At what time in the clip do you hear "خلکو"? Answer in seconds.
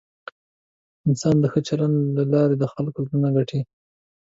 2.73-2.99